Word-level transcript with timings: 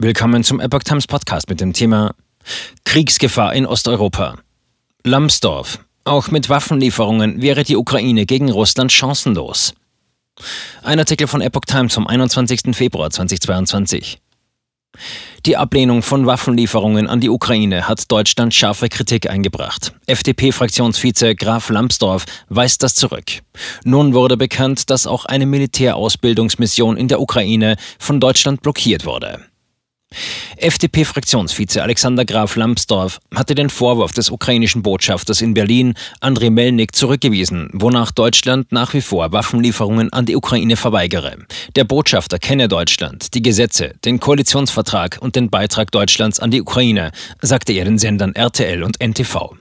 Willkommen 0.00 0.44
zum 0.44 0.60
Epoch 0.60 0.84
Times 0.84 1.08
Podcast 1.08 1.50
mit 1.50 1.60
dem 1.60 1.72
Thema 1.72 2.14
Kriegsgefahr 2.84 3.52
in 3.52 3.66
Osteuropa. 3.66 4.38
Lambsdorff. 5.02 5.80
Auch 6.04 6.30
mit 6.30 6.48
Waffenlieferungen 6.48 7.42
wäre 7.42 7.64
die 7.64 7.74
Ukraine 7.74 8.24
gegen 8.24 8.48
Russland 8.48 8.92
chancenlos. 8.92 9.74
Ein 10.84 11.00
Artikel 11.00 11.26
von 11.26 11.40
Epoch 11.40 11.64
Times 11.66 11.94
vom 11.94 12.06
21. 12.06 12.76
Februar 12.76 13.10
2022. 13.10 14.20
Die 15.44 15.56
Ablehnung 15.56 16.02
von 16.02 16.26
Waffenlieferungen 16.26 17.08
an 17.08 17.18
die 17.20 17.28
Ukraine 17.28 17.88
hat 17.88 18.08
Deutschland 18.08 18.54
scharfe 18.54 18.88
Kritik 18.88 19.28
eingebracht. 19.28 19.94
FDP-Fraktionsvize 20.06 21.34
Graf 21.34 21.70
Lambsdorff 21.70 22.24
weist 22.48 22.84
das 22.84 22.94
zurück. 22.94 23.40
Nun 23.82 24.14
wurde 24.14 24.36
bekannt, 24.36 24.90
dass 24.90 25.08
auch 25.08 25.24
eine 25.24 25.46
Militärausbildungsmission 25.46 26.96
in 26.96 27.08
der 27.08 27.20
Ukraine 27.20 27.74
von 27.98 28.20
Deutschland 28.20 28.62
blockiert 28.62 29.04
wurde. 29.04 29.44
FDP-Fraktionsvize 30.60 31.82
Alexander 31.82 32.24
Graf 32.24 32.56
Lambsdorff 32.56 33.20
hatte 33.34 33.54
den 33.54 33.70
Vorwurf 33.70 34.12
des 34.12 34.30
ukrainischen 34.30 34.82
Botschafters 34.82 35.40
in 35.40 35.54
Berlin, 35.54 35.94
Andrei 36.20 36.50
Melnik, 36.50 36.96
zurückgewiesen, 36.96 37.70
wonach 37.72 38.10
Deutschland 38.10 38.72
nach 38.72 38.92
wie 38.92 39.00
vor 39.00 39.32
Waffenlieferungen 39.32 40.12
an 40.12 40.26
die 40.26 40.36
Ukraine 40.36 40.76
verweigere. 40.76 41.36
Der 41.76 41.84
Botschafter 41.84 42.38
kenne 42.38 42.68
Deutschland, 42.68 43.34
die 43.34 43.42
Gesetze, 43.42 43.94
den 44.04 44.18
Koalitionsvertrag 44.18 45.18
und 45.20 45.36
den 45.36 45.48
Beitrag 45.48 45.92
Deutschlands 45.92 46.40
an 46.40 46.50
die 46.50 46.60
Ukraine, 46.60 47.12
sagte 47.40 47.72
er 47.72 47.84
den 47.84 47.98
Sendern 47.98 48.34
RTL 48.34 48.82
und 48.82 49.00
NTV. 49.00 49.54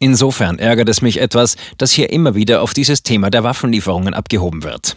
Insofern 0.00 0.58
ärgert 0.58 0.88
es 0.88 1.02
mich 1.02 1.20
etwas, 1.20 1.56
dass 1.78 1.92
hier 1.92 2.10
immer 2.10 2.34
wieder 2.34 2.62
auf 2.62 2.74
dieses 2.74 3.04
Thema 3.04 3.30
der 3.30 3.44
Waffenlieferungen 3.44 4.12
abgehoben 4.12 4.64
wird. 4.64 4.96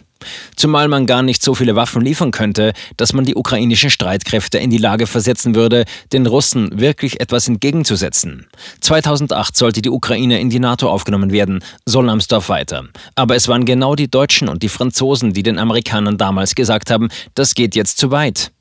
Zumal 0.55 0.87
man 0.87 1.05
gar 1.05 1.23
nicht 1.23 1.43
so 1.43 1.53
viele 1.53 1.75
Waffen 1.75 2.01
liefern 2.01 2.31
könnte, 2.31 2.73
dass 2.97 3.13
man 3.13 3.25
die 3.25 3.35
ukrainischen 3.35 3.89
Streitkräfte 3.89 4.57
in 4.57 4.69
die 4.69 4.77
Lage 4.77 5.07
versetzen 5.07 5.55
würde, 5.55 5.85
den 6.13 6.25
Russen 6.25 6.79
wirklich 6.79 7.19
etwas 7.19 7.47
entgegenzusetzen. 7.47 8.47
2008 8.81 9.55
sollte 9.55 9.81
die 9.81 9.89
Ukraine 9.89 10.39
in 10.39 10.49
die 10.49 10.59
NATO 10.59 10.89
aufgenommen 10.89 11.31
werden, 11.31 11.63
so 11.85 12.01
Lambsdorff 12.01 12.49
weiter. 12.49 12.85
Aber 13.15 13.35
es 13.35 13.47
waren 13.47 13.65
genau 13.65 13.95
die 13.95 14.09
Deutschen 14.09 14.49
und 14.49 14.63
die 14.63 14.69
Franzosen, 14.69 15.33
die 15.33 15.43
den 15.43 15.59
Amerikanern 15.59 16.17
damals 16.17 16.55
gesagt 16.55 16.91
haben, 16.91 17.09
das 17.33 17.53
geht 17.55 17.75
jetzt 17.75 17.97
zu 17.97 18.11
weit. 18.11 18.51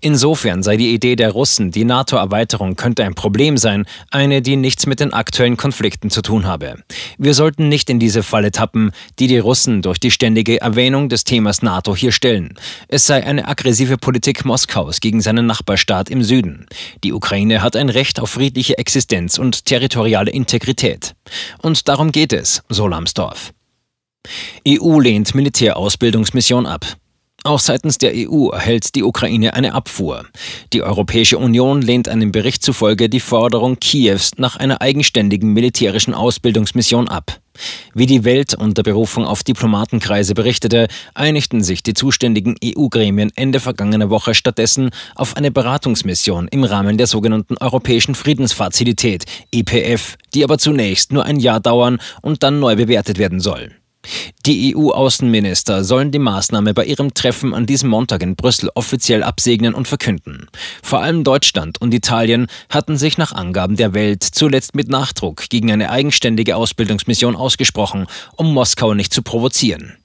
Insofern 0.00 0.62
sei 0.62 0.76
die 0.76 0.92
Idee 0.92 1.16
der 1.16 1.30
Russen, 1.30 1.70
die 1.70 1.84
NATO-Erweiterung 1.84 2.76
könnte 2.76 3.04
ein 3.04 3.14
Problem 3.14 3.56
sein, 3.56 3.86
eine, 4.10 4.42
die 4.42 4.56
nichts 4.56 4.86
mit 4.86 5.00
den 5.00 5.12
aktuellen 5.12 5.56
Konflikten 5.56 6.10
zu 6.10 6.22
tun 6.22 6.46
habe. 6.46 6.82
Wir 7.18 7.34
sollten 7.34 7.68
nicht 7.68 7.88
in 7.88 7.98
diese 7.98 8.22
Falle 8.22 8.50
tappen, 8.50 8.92
die 9.18 9.28
die 9.28 9.38
Russen 9.38 9.82
durch 9.82 10.00
die 10.00 10.10
ständige 10.10 10.60
Erwähnung 10.60 11.08
des 11.08 11.24
Themas 11.24 11.62
NATO 11.62 11.94
hier 11.94 12.12
stellen. 12.12 12.54
Es 12.88 13.06
sei 13.06 13.24
eine 13.24 13.46
aggressive 13.46 13.96
Politik 13.96 14.44
Moskaus 14.44 15.00
gegen 15.00 15.20
seinen 15.20 15.46
Nachbarstaat 15.46 16.10
im 16.10 16.22
Süden. 16.22 16.66
Die 17.04 17.12
Ukraine 17.12 17.62
hat 17.62 17.76
ein 17.76 17.88
Recht 17.88 18.20
auf 18.20 18.30
friedliche 18.30 18.78
Existenz 18.78 19.38
und 19.38 19.64
territoriale 19.64 20.30
Integrität. 20.30 21.14
Und 21.60 21.88
darum 21.88 22.12
geht 22.12 22.32
es, 22.32 22.62
so 22.68 22.86
Lambsdorff. 22.86 23.52
EU 24.66 25.00
lehnt 25.00 25.34
Militärausbildungsmission 25.34 26.66
ab. 26.66 26.86
Auch 27.44 27.58
seitens 27.58 27.98
der 27.98 28.12
EU 28.14 28.50
erhält 28.50 28.94
die 28.94 29.02
Ukraine 29.02 29.54
eine 29.54 29.74
Abfuhr. 29.74 30.26
Die 30.72 30.82
Europäische 30.82 31.38
Union 31.38 31.82
lehnt 31.82 32.08
einem 32.08 32.30
Bericht 32.30 32.62
zufolge 32.62 33.08
die 33.08 33.18
Forderung 33.18 33.80
Kiews 33.80 34.32
nach 34.36 34.56
einer 34.56 34.80
eigenständigen 34.80 35.52
militärischen 35.52 36.14
Ausbildungsmission 36.14 37.08
ab. 37.08 37.40
Wie 37.94 38.06
die 38.06 38.24
Welt 38.24 38.54
unter 38.54 38.84
Berufung 38.84 39.26
auf 39.26 39.42
Diplomatenkreise 39.42 40.34
berichtete, 40.34 40.86
einigten 41.14 41.62
sich 41.64 41.82
die 41.82 41.94
zuständigen 41.94 42.54
EU-Gremien 42.64 43.32
Ende 43.34 43.58
vergangener 43.58 44.08
Woche 44.08 44.34
stattdessen 44.34 44.90
auf 45.16 45.36
eine 45.36 45.50
Beratungsmission 45.50 46.46
im 46.48 46.62
Rahmen 46.62 46.96
der 46.96 47.08
sogenannten 47.08 47.56
Europäischen 47.58 48.14
Friedensfazilität 48.14 49.24
EPF, 49.50 50.16
die 50.32 50.44
aber 50.44 50.58
zunächst 50.58 51.12
nur 51.12 51.24
ein 51.24 51.40
Jahr 51.40 51.58
dauern 51.58 51.98
und 52.22 52.44
dann 52.44 52.60
neu 52.60 52.76
bewertet 52.76 53.18
werden 53.18 53.40
soll. 53.40 53.81
Die 54.44 54.74
EU-Außenminister 54.74 55.84
sollen 55.84 56.10
die 56.10 56.18
Maßnahme 56.18 56.74
bei 56.74 56.84
ihrem 56.84 57.14
Treffen 57.14 57.54
an 57.54 57.66
diesem 57.66 57.90
Montag 57.90 58.22
in 58.22 58.34
Brüssel 58.34 58.70
offiziell 58.74 59.22
absegnen 59.22 59.74
und 59.74 59.86
verkünden. 59.86 60.48
Vor 60.82 61.00
allem 61.00 61.22
Deutschland 61.22 61.80
und 61.80 61.94
Italien 61.94 62.48
hatten 62.68 62.96
sich 62.96 63.18
nach 63.18 63.32
Angaben 63.32 63.76
der 63.76 63.94
Welt 63.94 64.24
zuletzt 64.24 64.74
mit 64.74 64.88
Nachdruck 64.88 65.48
gegen 65.48 65.70
eine 65.70 65.90
eigenständige 65.90 66.56
Ausbildungsmission 66.56 67.36
ausgesprochen, 67.36 68.06
um 68.36 68.52
Moskau 68.52 68.94
nicht 68.94 69.14
zu 69.14 69.22
provozieren. 69.22 70.01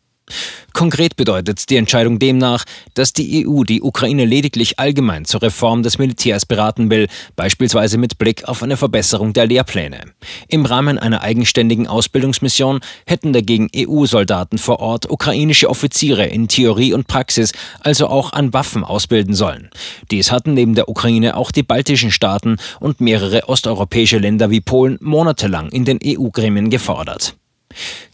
Konkret 0.73 1.15
bedeutet 1.15 1.71
die 1.71 1.75
Entscheidung 1.77 2.19
demnach, 2.19 2.63
dass 2.93 3.11
die 3.11 3.47
EU 3.47 3.63
die 3.63 3.81
Ukraine 3.81 4.25
lediglich 4.25 4.77
allgemein 4.77 5.25
zur 5.25 5.41
Reform 5.41 5.81
des 5.81 5.97
Militärs 5.97 6.45
beraten 6.45 6.91
will, 6.91 7.07
beispielsweise 7.35 7.97
mit 7.97 8.19
Blick 8.19 8.47
auf 8.47 8.61
eine 8.61 8.77
Verbesserung 8.77 9.33
der 9.33 9.47
Lehrpläne. 9.47 10.01
Im 10.47 10.65
Rahmen 10.65 10.99
einer 10.99 11.21
eigenständigen 11.21 11.87
Ausbildungsmission 11.87 12.81
hätten 13.07 13.33
dagegen 13.33 13.69
EU-Soldaten 13.75 14.59
vor 14.59 14.79
Ort 14.79 15.09
ukrainische 15.09 15.67
Offiziere 15.69 16.25
in 16.27 16.47
Theorie 16.47 16.93
und 16.93 17.07
Praxis, 17.07 17.53
also 17.79 18.07
auch 18.07 18.33
an 18.33 18.53
Waffen 18.53 18.83
ausbilden 18.83 19.33
sollen. 19.33 19.69
Dies 20.11 20.31
hatten 20.31 20.53
neben 20.53 20.75
der 20.75 20.89
Ukraine 20.89 21.37
auch 21.37 21.51
die 21.51 21.63
baltischen 21.63 22.11
Staaten 22.11 22.57
und 22.79 23.01
mehrere 23.01 23.49
osteuropäische 23.49 24.19
Länder 24.19 24.51
wie 24.51 24.61
Polen 24.61 24.99
monatelang 25.01 25.69
in 25.69 25.85
den 25.85 25.99
EU-Gremien 26.03 26.69
gefordert. 26.69 27.35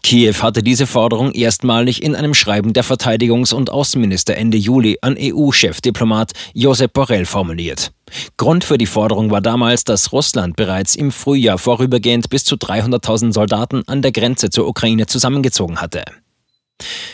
Kiew 0.02 0.34
hatte 0.42 0.62
diese 0.62 0.86
Forderung 0.86 1.32
erstmalig 1.32 2.02
in 2.02 2.14
einem 2.14 2.34
Schreiben 2.34 2.72
der 2.72 2.84
Verteidigungs- 2.84 3.54
und 3.54 3.70
Außenminister 3.70 4.36
Ende 4.36 4.58
Juli 4.58 4.98
an 5.00 5.16
EU-Chefdiplomat 5.18 6.32
Josep 6.52 6.92
Borrell 6.92 7.26
formuliert. 7.26 7.92
Grund 8.36 8.64
für 8.64 8.78
die 8.78 8.86
Forderung 8.86 9.30
war 9.30 9.40
damals, 9.40 9.84
dass 9.84 10.12
Russland 10.12 10.56
bereits 10.56 10.94
im 10.94 11.10
Frühjahr 11.10 11.58
vorübergehend 11.58 12.30
bis 12.30 12.44
zu 12.44 12.56
300.000 12.56 13.32
Soldaten 13.32 13.82
an 13.86 14.02
der 14.02 14.12
Grenze 14.12 14.50
zur 14.50 14.68
Ukraine 14.68 15.06
zusammengezogen 15.06 15.80
hatte. 15.80 16.04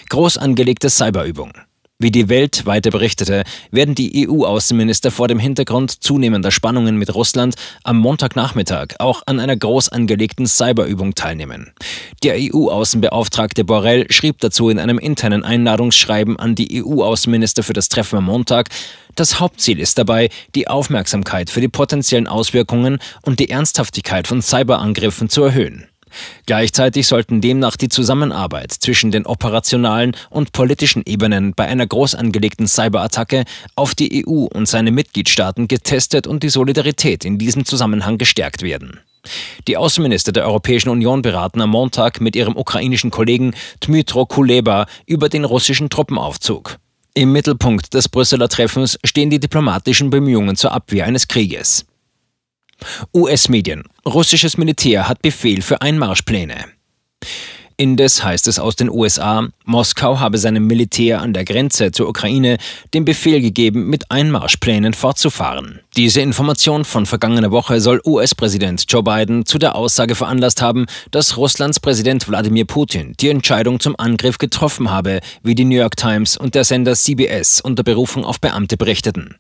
Groß 0.09 0.39
angelegte 0.39 0.91
Cyberübung. 0.91 1.53
Wie 2.03 2.11
die 2.11 2.31
Welt 2.31 2.65
weiter 2.65 2.91
berichtete, 2.91 3.45
werden 3.71 3.95
die 3.95 4.27
EU-Außenminister 4.27 5.11
vor 5.11 5.29
dem 5.29 5.39
Hintergrund 5.39 6.03
zunehmender 6.03 6.51
Spannungen 6.51 6.97
mit 6.97 7.15
Russland 7.15 7.57
am 7.85 7.99
Montagnachmittag 7.99 8.95
auch 8.99 9.21
an 9.27 9.39
einer 9.39 9.55
groß 9.55 9.91
angelegten 9.91 10.47
Cyberübung 10.47 11.15
teilnehmen. 11.15 11.73
Der 12.23 12.37
EU-Außenbeauftragte 12.39 13.65
Borrell 13.65 14.11
schrieb 14.11 14.39
dazu 14.39 14.71
in 14.71 14.79
einem 14.79 14.99
internen 14.99 15.45
Einladungsschreiben 15.45 16.39
an 16.39 16.55
die 16.55 16.83
EU-Außenminister 16.83 17.63
für 17.63 17.75
das 17.75 17.91
Treffen 17.91 18.17
am 18.17 18.25
Montag, 18.25 18.71
das 19.15 19.39
Hauptziel 19.39 19.79
ist 19.79 19.99
dabei, 19.99 20.31
die 20.55 20.69
Aufmerksamkeit 20.69 21.51
für 21.51 21.61
die 21.61 21.69
potenziellen 21.69 22.29
Auswirkungen 22.29 22.99
und 23.21 23.41
die 23.41 23.51
Ernsthaftigkeit 23.51 24.27
von 24.27 24.41
Cyberangriffen 24.41 25.29
zu 25.29 25.43
erhöhen. 25.43 25.90
Gleichzeitig 26.47 27.07
sollten 27.07 27.41
demnach 27.41 27.77
die 27.77 27.89
Zusammenarbeit 27.89 28.73
zwischen 28.73 29.11
den 29.11 29.27
operationalen 29.27 30.17
und 30.31 30.53
politischen 30.53 31.03
Ebenen 31.07 31.55
bei 31.55 31.67
einer 31.67 31.87
groß 31.87 32.15
angelegten 32.15 32.67
Cyberattacke 32.67 33.45
auf 33.77 33.95
die 33.95 34.27
EU 34.27 34.47
und 34.47 34.67
seine 34.67 34.91
Mitgliedstaaten 34.91 35.69
getestet 35.69 36.27
und 36.27 36.43
die 36.43 36.49
Solidarität 36.49 37.25
in 37.25 37.39
diesem 37.39 37.65
Zusammenhang 37.65 38.19
gestärkt 38.19 38.63
werden. 38.63 39.01
Die 39.69 39.77
Außenminister 39.77 40.33
der 40.33 40.47
Europäischen 40.47 40.89
Union 40.89 41.23
beraten 41.23 41.61
am 41.61 41.71
Montag 41.71 42.21
mit 42.21 42.37
ihrem 42.37 42.57
ukrainischen 42.57 43.11
Kollegen 43.11 43.55
Dmytro 43.85 44.27
Kuleba 44.27 44.87
über 45.07 45.29
den 45.29 45.45
russischen 45.45 45.91
Truppenaufzug. 45.91 46.79
Im 47.13 47.33
Mittelpunkt 47.33 47.93
des 47.93 48.09
Brüsseler 48.09 48.49
Treffens 48.49 48.99
stehen 49.05 49.31
die 49.31 49.41
diplomatischen 49.41 50.11
Bemühungen 50.11 50.57
zur 50.57 50.73
Abwehr 50.73 51.07
eines 51.07 51.29
Krieges. 51.29 51.85
US-Medien. 53.15 53.85
Russisches 54.07 54.57
Militär 54.57 55.09
hat 55.09 55.23
Befehl 55.23 55.63
für 55.63 55.81
Einmarschpläne. 55.83 56.67
Indes 57.81 58.23
heißt 58.23 58.47
es 58.47 58.59
aus 58.59 58.77
den 58.77 58.91
USA, 58.91 59.49
Moskau 59.65 60.21
habe 60.21 60.37
seinem 60.37 60.67
Militär 60.67 61.23
an 61.23 61.33
der 61.33 61.47
Grenze 61.47 61.93
zur 61.93 62.11
Ukraine 62.11 62.59
den 62.93 63.07
Befehl 63.07 63.41
gegeben, 63.41 63.89
mit 63.89 64.11
Einmarschplänen 64.11 64.93
fortzufahren. 64.93 65.81
Diese 65.97 66.21
Information 66.21 66.85
von 66.85 67.07
vergangener 67.07 67.53
Woche 67.53 67.81
soll 67.81 68.03
US-Präsident 68.05 68.85
Joe 68.87 69.03
Biden 69.03 69.47
zu 69.47 69.57
der 69.57 69.77
Aussage 69.77 70.15
veranlasst 70.15 70.61
haben, 70.61 70.85
dass 71.11 71.39
Russlands 71.39 71.81
Präsident 71.81 72.29
Wladimir 72.29 72.67
Putin 72.67 73.15
die 73.19 73.31
Entscheidung 73.31 73.81
zum 73.81 73.99
Angriff 73.99 74.37
getroffen 74.37 74.91
habe, 74.91 75.21
wie 75.43 75.55
die 75.55 75.65
New 75.65 75.77
York 75.77 75.97
Times 75.97 76.37
und 76.37 76.55
der 76.55 76.65
Sender 76.65 76.95
CBS 76.95 77.63
unter 77.63 77.83
Berufung 77.83 78.27
auf 78.27 78.43
Beamte 78.43 78.77
berichteten. 78.77 79.37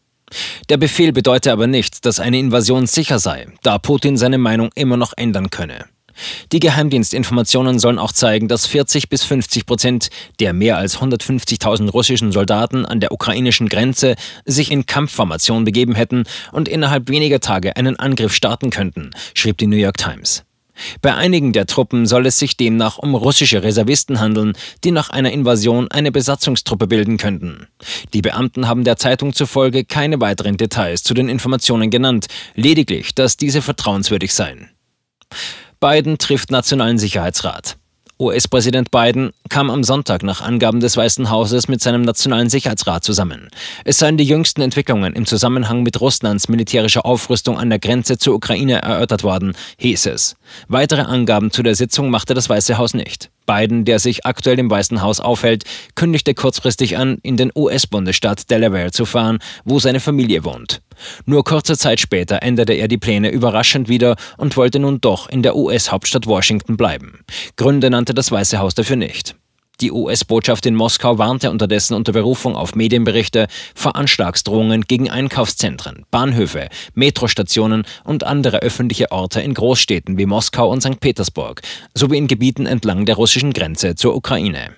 Der 0.69 0.77
Befehl 0.77 1.13
bedeute 1.13 1.53
aber 1.53 1.67
nicht, 1.67 2.05
dass 2.07 2.21
eine 2.21 2.39
Invasion 2.39 2.87
sicher 2.87 3.19
sei, 3.19 3.47
da 3.63 3.79
Putin 3.79 4.17
seine 4.17 4.39
Meinung 4.39 4.71
immer 4.75 4.97
noch 4.97 5.13
ändern 5.17 5.51
könne. 5.51 5.87
Die 6.53 6.61
Geheimdienstinformationen 6.61 7.79
sollen 7.79 7.99
auch 7.99 8.13
zeigen, 8.13 8.49
dass 8.49 8.67
40 8.67 9.09
bis 9.09 9.25
50 9.25 9.67
Prozent 9.67 10.11
der 10.39 10.53
mehr 10.53 10.77
als 10.77 10.99
150.000 10.99 11.91
russischen 11.91 12.33
Soldaten 12.33 12.85
an 12.85 13.01
der 13.01 13.13
ukrainischen 13.13 13.69
Grenze 13.69 14.17
sich 14.45 14.71
in 14.71 14.87
Kampfformation 14.87 15.65
begeben 15.65 15.95
hätten 15.95 16.25
und 16.53 16.69
innerhalb 16.69 17.09
weniger 17.09 17.41
Tage 17.41 17.77
einen 17.77 17.99
Angriff 17.99 18.35
starten 18.35 18.71
könnten, 18.71 19.11
schrieb 19.35 19.59
die 19.59 19.67
New 19.67 19.77
York 19.77 19.97
Times. 19.97 20.45
Bei 21.03 21.15
einigen 21.15 21.53
der 21.53 21.67
Truppen 21.67 22.07
soll 22.07 22.27
es 22.27 22.39
sich 22.39 22.57
demnach 22.57 22.99
um 22.99 23.15
russische 23.15 23.63
Reservisten 23.63 24.21
handeln, 24.21 24.55
die 24.85 24.91
nach 24.91 25.11
einer 25.11 25.33
Invasion 25.33 25.89
eine 25.91 26.13
Besatzungstruppe 26.13 26.87
bilden 26.87 27.17
könnten. 27.17 27.67
Die 28.15 28.23
Beamten 28.23 28.69
haben 28.69 28.85
der 28.85 28.97
Zeitung 28.97 29.33
zufolge 29.33 29.85
keine 29.85 30.21
weiteren 30.21 30.57
Details 30.57 31.03
zu 31.03 31.15
den 31.15 31.29
Informationen 31.29 31.91
genannt, 31.91 32.27
lediglich, 32.55 33.15
dass 33.15 33.37
diese 33.37 33.63
vertrauenswürdig 33.63 34.35
seien. 34.35 34.71
Biden 35.81 36.19
trifft 36.19 36.51
Nationalen 36.51 36.99
Sicherheitsrat. 36.99 37.80
US-Präsident 38.21 38.91
Biden 38.91 39.31
kam 39.49 39.71
am 39.71 39.83
Sonntag 39.83 40.23
nach 40.23 40.43
Angaben 40.43 40.81
des 40.81 40.95
Weißen 40.95 41.31
Hauses 41.31 41.69
mit 41.69 41.81
seinem 41.81 42.03
Nationalen 42.03 42.51
Sicherheitsrat 42.51 43.03
zusammen. 43.03 43.49
Es 43.85 43.99
seien 43.99 44.19
die 44.19 44.25
jüngsten 44.25 44.61
Entwicklungen 44.61 45.15
im 45.15 45.25
Zusammenhang 45.25 45.83
mit 45.83 46.03
Russlands 46.03 46.49
militärischer 46.49 47.07
Aufrüstung 47.07 47.59
an 47.59 47.71
der 47.71 47.79
Grenze 47.79 48.19
zur 48.19 48.35
Ukraine 48.35 48.83
erörtert 48.83 49.25
worden, 49.25 49.55
hieß 49.79 50.07
es. 50.07 50.37
Weitere 50.69 51.01
Angaben 51.01 51.51
zu 51.51 51.63
der 51.63 51.75
Sitzung 51.75 52.11
machte 52.11 52.35
das 52.35 52.51
Weiße 52.51 52.77
Haus 52.77 52.93
nicht. 52.93 53.31
Biden, 53.51 53.85
der 53.85 53.99
sich 53.99 54.27
aktuell 54.27 54.61
im 54.61 54.71
Weißen 54.71 55.03
Haus 55.03 55.19
aufhält, 55.19 55.65
kündigte 55.97 56.35
kurzfristig 56.35 56.97
an, 56.97 57.19
in 57.25 57.37
den 57.37 57.51
US-Bundesstaat 57.57 58.49
Delaware 58.49 58.93
zu 58.93 59.05
fahren, 59.05 59.39
wo 59.65 59.81
seine 59.81 59.99
Familie 59.99 60.45
wohnt. 60.45 60.83
Nur 61.27 61.43
kurze 61.43 61.77
Zeit 61.77 61.99
später 61.99 62.45
änderte 62.45 62.75
er 62.75 62.87
die 62.87 62.97
Pläne 62.97 63.31
überraschend 63.31 63.89
wieder 63.89 64.15
und 64.37 64.57
wollte 64.57 64.79
nun 64.79 65.01
doch 65.01 65.29
in 65.29 65.43
der 65.43 65.57
US-Hauptstadt 65.57 66.29
Washington 66.29 66.77
bleiben. 66.77 67.25
Gründe 67.57 67.91
nannte 67.91 68.15
das 68.15 68.31
Weiße 68.31 68.61
Haus 68.61 68.75
dafür 68.77 68.95
nicht. 68.95 69.35
Die 69.81 69.93
US-Botschaft 69.93 70.67
in 70.67 70.75
Moskau 70.75 71.17
warnte 71.17 71.51
unterdessen 71.51 71.95
unter 71.95 72.13
Berufung 72.13 72.55
auf 72.55 72.75
Medienberichte 72.75 73.47
vor 73.75 73.97
Anschlagsdrohungen 73.97 74.83
gegen 74.83 75.09
Einkaufszentren, 75.09 76.05
Bahnhöfe, 76.11 76.69
Metrostationen 76.95 77.85
und 78.05 78.25
andere 78.25 78.59
öffentliche 78.59 79.11
Orte 79.11 79.41
in 79.41 79.55
Großstädten 79.55 80.19
wie 80.19 80.27
Moskau 80.27 80.71
und 80.71 80.83
St. 80.83 81.01
Petersburg 81.01 81.63
sowie 81.95 82.19
in 82.19 82.27
Gebieten 82.27 82.67
entlang 82.67 83.07
der 83.07 83.17
russischen 83.17 83.55
Grenze 83.55 83.95
zur 83.95 84.15
Ukraine. 84.15 84.77